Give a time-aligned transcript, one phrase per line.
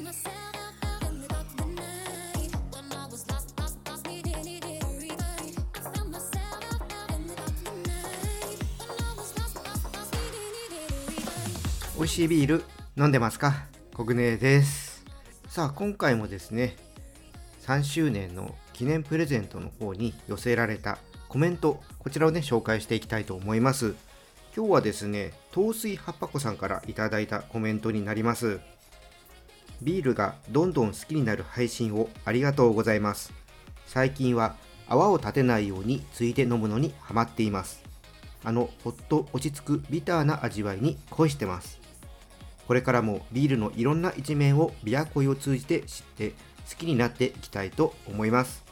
[0.00, 0.06] 美
[12.04, 12.64] 味しいビール
[12.96, 13.66] 飲んでますか？
[13.94, 15.04] コグネです。
[15.48, 16.76] さあ今回もですね
[17.66, 20.96] 3周年の記念プレゼントの方に寄せられた
[21.28, 23.94] コメントこちらをね紹介していきたいと思います。
[24.56, 28.60] 今日はですね糖水葉っぱ子さんからいただいたコメントになります。
[29.82, 33.32] ビールがどんどん好きになる配信をありがとうございます。
[33.86, 34.56] 最近は
[34.88, 37.82] 泡を立てないようについて飲むのにハマっています。
[38.44, 41.80] あのほっと落ち着くビターな味わいに恋してます。
[42.66, 46.30] これからもビールのいろんな一面をビアコイを通じて知って
[46.68, 48.64] 好きになっていきたいと思います。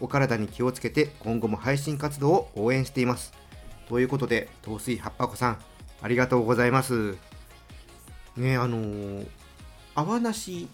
[0.00, 3.32] お体に気をつけて今後も配信活動を応援しています。
[3.88, 5.58] ということで糖水葉っぱ子さん
[6.02, 7.16] ありがとうございます。
[8.36, 9.26] ねあのー、
[9.96, 10.68] 泡なし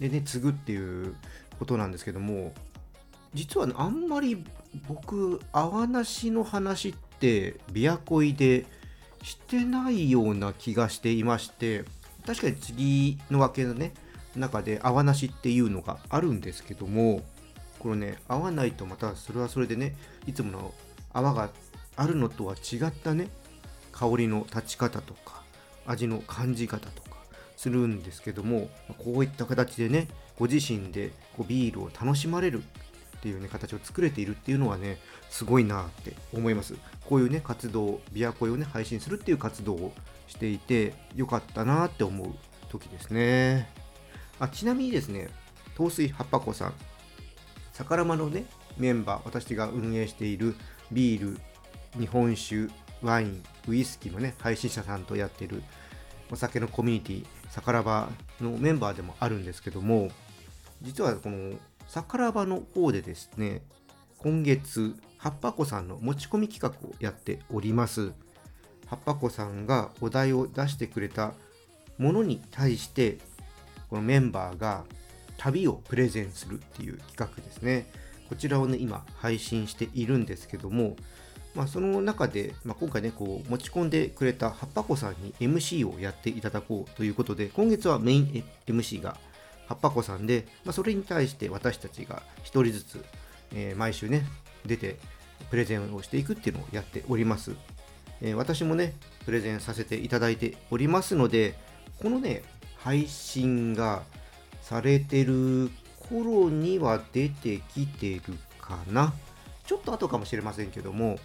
[0.00, 1.14] でね継ぐっていう
[1.58, 2.52] ことなんですけども
[3.34, 4.44] 実は、ね、あんまり
[4.88, 8.66] 僕泡なしの話ってビアコイで
[9.22, 11.84] してないような気がしていまして
[12.26, 13.92] 確かに次の分けのね
[14.34, 17.22] 中で泡なしっていうのがあるんですけども
[17.78, 19.94] これね合わないとまたそれはそれでね
[20.26, 20.74] いつもの
[21.12, 21.50] 泡が
[21.96, 23.28] あるのとは違ったね
[23.92, 25.42] 香りの立ち方とか
[25.86, 27.05] 味の感じ方とか
[27.56, 28.68] するんですけども
[28.98, 34.98] こういった形でねご自身でこうビールを楽しまれるっていうね形を作れているっていうのはね
[35.30, 36.74] すごいなって思います。
[37.08, 39.92] こういうね活動ビアコイをね配信するっていう活動を
[40.28, 42.34] していてよかったなって思う
[42.68, 43.68] 時ですね。
[44.38, 45.28] あちなみにですね
[45.74, 46.74] 糖水葉っぱ子さん
[47.74, 48.44] 宝間のね
[48.76, 50.54] メンバー私が運営している
[50.92, 51.40] ビール
[51.98, 52.68] 日本酒
[53.02, 55.62] ワインウイスキーのね配信者さんとやってる
[56.30, 58.08] お酒のコミュニティ宝場
[58.40, 60.10] のメンバーでもあるんですけども
[60.82, 61.54] 実はこの
[61.88, 63.62] 桜庭の方でですね
[64.18, 68.12] 今月葉っぱ子さんの持ち込み企画をやっております。
[68.86, 71.32] 葉っぱ子さんがお題を出してくれた
[71.98, 73.18] ものに対して
[73.90, 74.84] このメンバーが
[75.36, 77.86] 旅をプレゼンするっていう企画ですね。
[78.28, 80.96] こちらをね今配信しているんですけども
[81.56, 89.16] まあ、その中で、まあ、今回ねこう持ち込んでくれた葉っぱ子さんに MC をやっていただこうということで今月はメイン MC が
[89.66, 93.04] 葉っぱ子さんで、まあ、それに対して私たちが1人ずつ、
[93.52, 94.24] えー、毎週ね、
[94.64, 94.96] 出て
[95.50, 97.52] プレゼンをしていくっていうのをやっております。
[98.22, 98.94] えー、私もね、
[99.24, 101.54] プレゼンさせていただいておりますので、
[102.00, 102.42] このね、
[102.78, 104.02] 配信が
[104.62, 105.70] されてる
[106.08, 108.22] 頃には出てきてる
[108.60, 109.12] かな。
[109.66, 111.18] ちょっと後かもしれませんけども、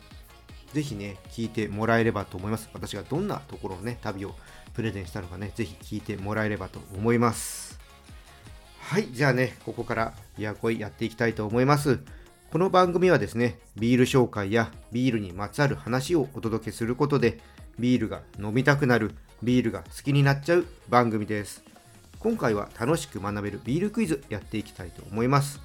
[0.74, 2.70] ぜひね、聞いてもらえればと思います。
[2.74, 4.36] 私がどんなところのね、旅を
[4.74, 7.72] プレゼンしたのかね、ぜひ聞いてもらえればと思います。
[8.92, 12.00] はいじゃあねここからビアコイやっていきたいと思います。
[12.52, 17.40] この番組はですねビール紹介やビールにまつわる話をお届けすることで
[17.80, 21.64] ビールが飲みたくなるビールが好きになっちゃう番組です。
[22.20, 25.62] 今回は楽しく学べるビールクイズやっていきたいと思います。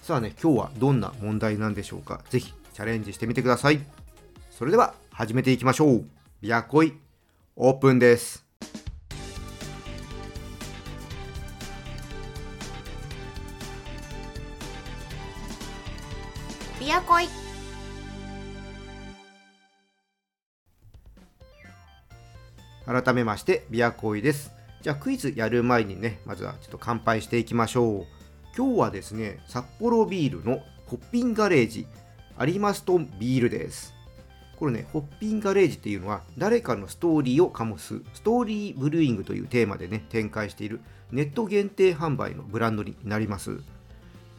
[0.00, 2.22] さあね今日はどんな問題なんでしょうか。
[2.30, 3.97] ぜひチャレンジしてみてください。
[4.58, 6.04] それでは始めていきましょう。
[6.40, 6.92] ビアコイ
[7.54, 8.44] オープンです。
[16.80, 17.28] ビアコイ
[22.84, 24.50] 改めましてビアコイです。
[24.82, 28.06] じゃあクイズやる前にねまずはちょっと乾杯していきましょう。
[28.56, 31.86] 今日はですね札幌ビールのホッピンガレージ
[32.36, 33.94] アリマストンビールです
[34.58, 40.80] これね、ホッピンガレージっていうのは、誰かのストーリーを醸す、ストーリーブルーイングというテーマでね、展開している
[41.12, 43.60] ネット限定販売のブランドになります。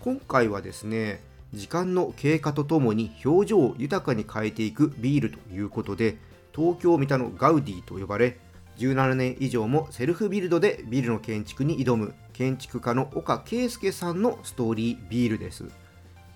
[0.02, 1.22] 今回はですね、
[1.54, 6.18] 時間の経過とともに表情を豊かに変えていくビールということで
[6.54, 8.38] 東京三田のガウディと呼ばれ
[8.78, 15.66] 17年以上もセルフビルドでビルの建築に挑む建築家の岡圭介さんのストーリービールです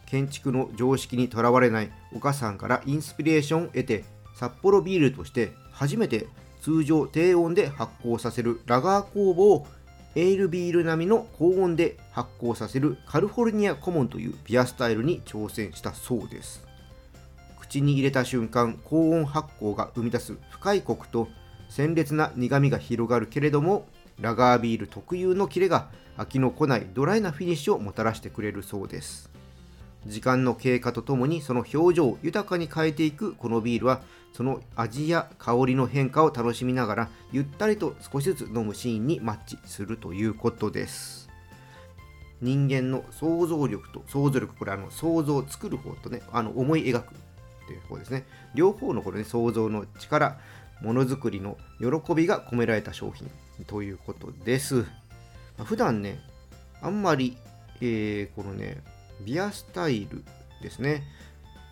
[0.06, 4.04] 建築の常識にとらわれない岡さんからインスピレーションを得て
[4.36, 6.28] 札幌ビールとして初めて
[6.62, 9.68] 通常低温で発酵させるラガー酵母を
[10.16, 16.64] エールビール並みの高温で発酵させるカリフォルニアコモンというビアスタイルに挑戦したそうです。
[17.60, 21.28] 口に入れた瞬間高温発酵が生み出す深いコクと
[21.70, 23.88] 鮮烈な苦みが広がるけれども
[24.20, 29.33] ラガービール特有のキレが飽きのこないドライなフィニッシュをもたらしてくれるそうです。
[30.06, 34.02] 時間の経過とともにその表情を豊かに変えていくこのビールは
[34.34, 41.30] その味や香りの変化を楽しみながらゆったりと少しずつ飲むシーンにマッチするということです。
[42.42, 48.26] 人間の想像力と想像力これあの想像を作る方とねあの思い描くっていう方ですね。
[48.54, 50.38] 両方のこれね想像の力
[50.82, 53.32] ものづくりの喜びが込められた商品
[53.68, 54.86] ということです、ま
[55.60, 56.20] あ、普段ね
[56.82, 57.38] あんまり、
[57.80, 58.84] えー、このね
[59.26, 60.24] ビアスタイル
[60.62, 61.04] ですね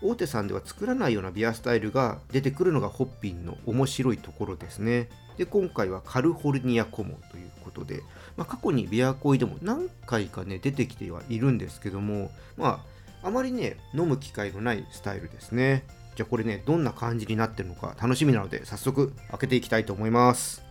[0.01, 5.09] 大手さんでは作らないようなビアスタイルが出てくるのがホッピンの面白いところですね。
[5.37, 8.01] で今回はカルフォルニアコモということで、
[8.35, 12.83] まあ、過去にビアコイでも何回かね出てきてはいるんですけどもま
[13.23, 15.83] ああまりね飲む機会のないスタイルですね。
[16.15, 20.70] じゃあこれねどんな感じになってるのか楽しみなので早速開けていきたいと思います。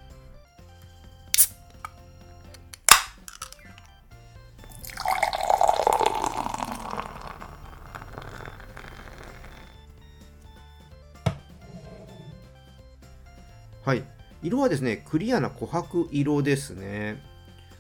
[14.43, 17.23] 色はですね、クリアな琥珀色ですね。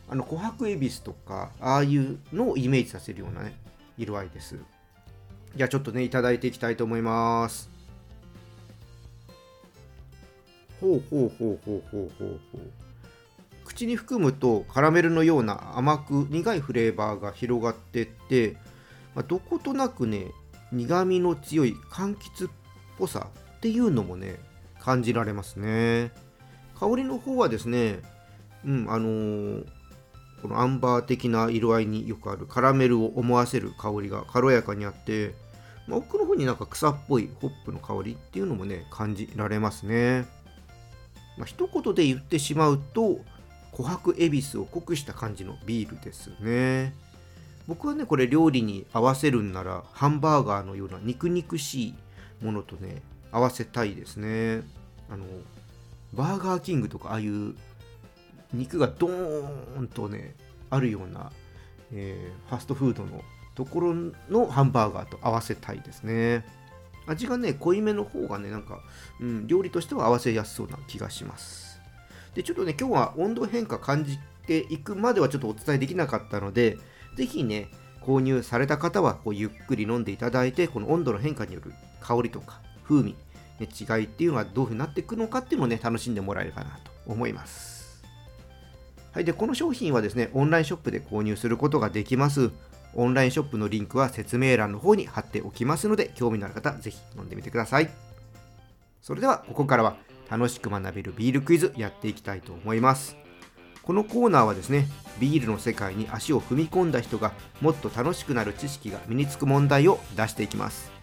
[0.08, 3.58] あの、琥珀恵比寿とか、ああいうのをイメージさせるようなね、
[3.96, 4.56] 色合いです。
[5.56, 7.70] じゃあちょっとね、いただいていきたいと思います。
[10.80, 12.80] ほうほうほうほうほうほうほう。
[13.64, 18.56] 口に含むとカラメルのような甘く苦いフレーバーが広がってって、
[19.14, 20.26] まあ、どことなくね
[20.72, 22.52] 苦みの強い柑橘っ
[22.98, 24.40] ぽさっていうのもね
[24.80, 26.12] 感じられますね
[26.80, 28.00] 香りの方はですね
[28.64, 29.66] うんあのー、
[30.42, 35.34] このアンバー的な色合いによくあるカラメルを思わせる香りが軽やかにあって、
[35.86, 40.26] まあ、奥の方になんか草っぽいホップの香りっていうのもね感じられますね、
[41.36, 43.20] まあ、一言で言ってしまうと
[43.72, 46.92] 琥珀恵比寿を濃くした感じのビールですね。
[47.68, 51.94] 僕はねこれ料理に合わせるんならハンバーガーのような肉肉しい
[52.42, 53.00] ものとね
[53.30, 54.62] 合わせたいですね。
[55.08, 55.24] あの
[56.12, 57.54] バーガーキングとかああいう
[58.52, 60.34] 肉がドーンとね
[60.70, 61.30] あるような、
[61.92, 63.22] えー、ファストフードの
[63.54, 63.94] ところ
[64.28, 66.44] のハンバーガーと合わせたいですね。
[67.06, 68.80] 味がね濃いめの方がねなんか、
[69.20, 71.80] うん、料理としては合わせやすそうな気がします。
[72.34, 76.78] でちょっとね今日は温度変化感じていくまではちょっとお伝えできなかったので
[77.16, 77.68] 是非ね
[78.00, 83.16] 購入された方はこうゆっくり飲んでいただいてこの温度の変化による香りとか風味、
[83.60, 88.02] ね、違いっていうのはどういうふうになっていくのかっていうのをね、楽しんでもらえるかなと思います。
[89.12, 92.50] はい、で、この商品はですね、オンラインショップで購入することができます。
[92.94, 97.90] オンラインショップのリンクは説明欄の方に貼っておきますので、興味のある方、ぜひ飲んでみてください。
[99.00, 99.96] それでは、ここからは
[100.30, 103.16] 楽しく学べるビールクイズやっていきたいと思います。
[103.82, 104.86] このコーナーはですね、
[105.18, 110.99] ビールの世界に足を踏み込んだ人がもっと楽しくなる知識が身につく問題を出していきます。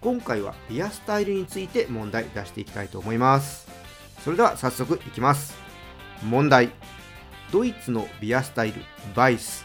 [0.00, 3.68] 今回はビアスタイルについて問題出していきたいと思います。
[4.24, 5.54] それでは早速いきます。
[6.24, 6.70] 問題。
[7.52, 8.80] ドイツのビアスタイル
[9.14, 9.62] バイス。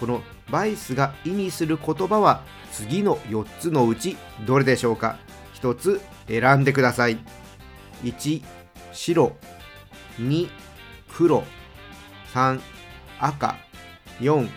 [0.00, 2.42] このバイスが意味する言葉は
[2.72, 4.16] 次の4つのうち
[4.46, 5.18] どれでしょうか
[5.60, 7.18] ？1つ選んでください。
[8.04, 8.42] 1
[8.92, 9.36] 白。
[10.18, 10.48] 2
[11.12, 11.44] 黒。
[12.32, 12.58] 3
[13.20, 13.56] 赤。
[14.20, 14.48] 4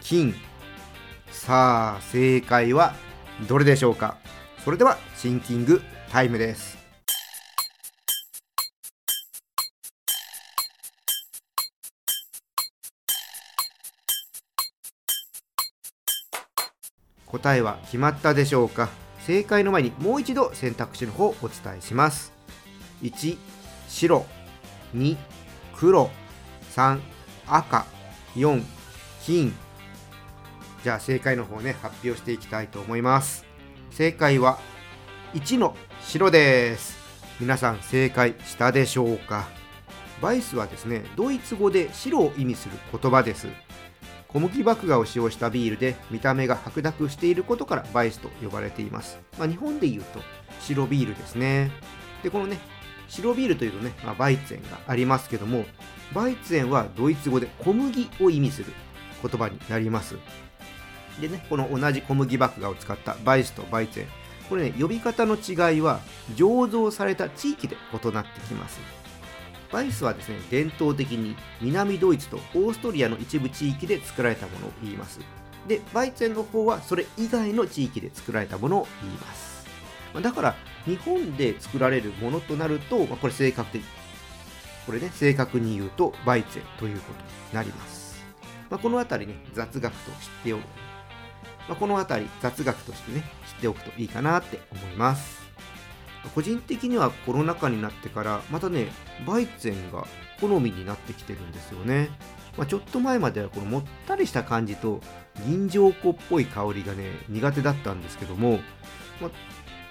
[0.00, 0.34] 金。
[1.30, 2.94] さあ正解は
[3.46, 4.16] どれでしょうか？
[4.64, 6.78] それではシンキングタイムです。
[17.26, 18.88] 答えは決まったでしょうか？
[19.26, 22.32] 正解の前にもう一度選択肢の方をお伝えします。
[23.02, 23.38] 1
[23.88, 24.24] 白。
[24.94, 25.16] 2
[25.74, 26.08] 黒。
[26.76, 27.00] 3
[27.48, 27.84] 赤。
[28.36, 28.62] 4
[29.24, 29.52] 金。
[30.84, 33.44] じゃあ正解の方ね発表していきたいと思います。
[33.92, 34.58] 正解は
[35.34, 36.96] 1の白です。
[37.38, 39.46] 皆さん正解したでしょうか？
[40.22, 43.48] バイスはですねドイツ語で白を意味する言葉です。
[44.28, 50.20] 小麦麦芽を使用したビールで見た目が白濁していることからバイスと呼ばれています、まあ、日本で言うと
[50.60, 51.70] 白ビールですね。
[52.22, 52.58] でこのね
[53.08, 55.66] 白ビールというとね、まあ、バイツェンがありますけども
[56.14, 58.72] バイツェンはドイツ語で小麦を意味する
[59.20, 60.16] 言葉になります。
[61.20, 64.06] でね、この同じ小麦麦芽を使ったバイスとバイツェン。
[64.48, 66.00] これね、呼び方の違いは
[66.34, 68.80] 醸造された地域で異なってきます。
[69.70, 75.20] バイスはですね、伝統的に南ドイツとオーストリアの一部地域で作られたものを言います。
[75.66, 79.66] で、バイツェンの方はそれ以外の地域で作られたものを言います。
[80.20, 83.82] だから、日本で作られるものとなると、まあ、これ正確的。
[84.84, 88.22] これね、正確に言うと、バイツェンということになります。
[88.68, 90.62] まあ、このあたりね、雑学と知っておく
[91.68, 95.42] まあ、この辺り雑学としてね知っておくといいかなって思います。
[96.34, 98.86] 個人的にはコロナ禍になってからまたね
[99.26, 100.06] バイツェンが
[100.40, 102.10] 好みになってきてるんですよね。
[102.56, 105.00] まあ、ちょっと前まではこのもったりした感じと
[105.46, 108.60] 銀条湖っぽい香りがね苦手だったんですけども、
[109.20, 109.30] まあ、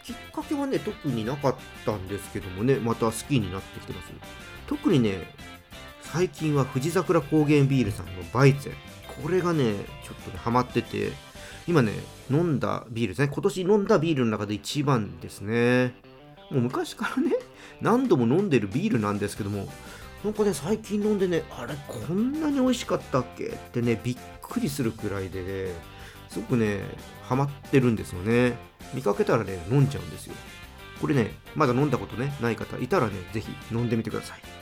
[0.03, 4.11] きっかけはね特になかったんですけどもねまた好きになってきてます。
[4.67, 5.33] 特にね
[6.01, 8.75] 最近は富士桜高原ビールさんのバイツェン。
[9.23, 9.73] これがね
[10.03, 11.11] ちょっとねハマってて
[11.67, 11.93] 今ね
[12.29, 13.29] 飲んだビールですね。
[13.33, 15.93] 今年飲んだビールの中で一番ですね。
[16.49, 17.33] もう昔からね
[17.81, 19.67] 何度も飲んでるビールなんですけども
[20.23, 25.73] なんかね最近飲んでねあれこんなに美味しかったっけってねびっくりするくらいでね
[26.29, 26.81] すごくね
[27.23, 28.57] ハマってるんですよね。
[28.93, 30.33] 見かけたらね飲んじゃうんですよ。
[30.99, 34.60] これねまだ飲んだことねない方いたらねぜひ飲んでみてください。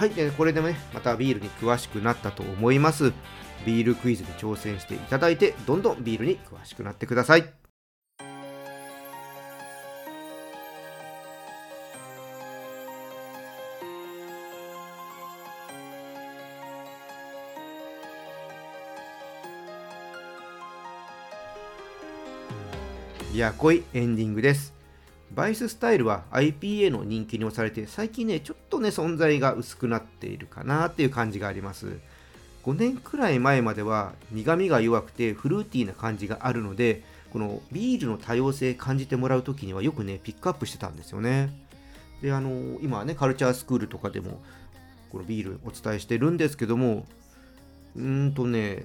[0.00, 3.12] はいでこれでもねまたビールに詳しくなったと思います。
[3.66, 7.52] ビールクイズに挑戦していただいてどんどんビールに詳しくなってください。
[23.34, 24.79] いや濃いエンディングです。
[25.34, 31.98] バイススタイルは IPA の人気に押されて最近ねちょっとね存在が薄くなっているかなっていう感じがあります。
[32.64, 41.50] 5年くらい前までは苦味が弱くてフルーティーな感じがあるのでこのビールの多様性感じてもらう時にはよくねピックアップしてたんですよね。
[42.20, 44.42] であの今はねカルチャースクールとかでも
[45.10, 47.06] このビールお伝えしてるんですけども
[47.96, 48.84] うーんとね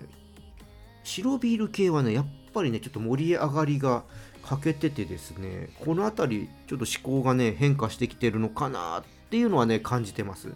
[1.04, 4.04] 白ビール系はねやっぱりねちょっと盛り上がりが
[4.48, 10.50] 欠けててですねこの辺りちょっと思考がね変化してきてるのかなっていうのはね感じてます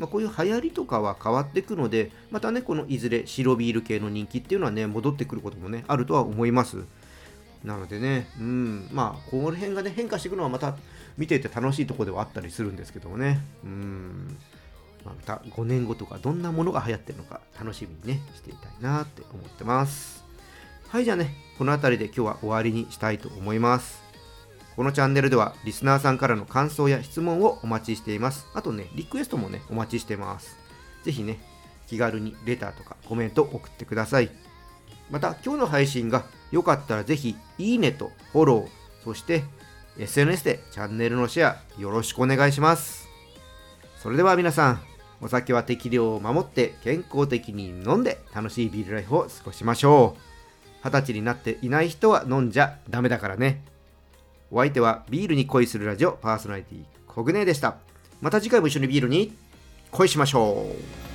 [0.00, 6.84] まあ、こういう流行りとかは変わっていくので、またね、このいずれ白ビール系の人気っていうのはね、戻ってくることもね、あるとは思います。
[7.62, 10.74] なのでね、うん、まあ、この辺がね、変化していくのはまた
[11.18, 14.38] 見ていて楽しいとこではあったりするんですけどもね、うん、
[15.04, 20.29] また5年後とかどんなものが流行ってるのか楽しみにね、していたいなって思ってます。
[20.90, 24.02] はい、じゃあね、この辺りで今日は終わりにしたいと思います。
[24.74, 28.48] このチャンネルではリスナーさんからの感想や質問をお待ちしています。
[28.54, 30.56] あとね、リクエストもね、お待ちしてます。
[31.04, 31.38] ぜひね、
[31.86, 34.32] 気軽にレターとかコメント送ってください。
[35.12, 38.68] また、今日の配信が良かったらぜひ、いいねとフォロー、
[39.04, 39.44] そして
[39.96, 43.08] SNS でチャンネルのシェアよろしくお願いします。
[44.02, 44.80] それでは皆さん、
[45.20, 50.29] お酒は適量を守って健康的に飲んで楽しいビールライフを過ごしましょう。
[50.82, 53.62] 二十歳になっていない人は飲んじゃダメだからね。
[54.50, 57.76] お相手はビールに恋するラジオパーソナリティコグネでした。
[58.20, 59.36] また次回も一緒にビールに
[59.90, 60.66] 恋しましょ
[61.06, 61.09] う。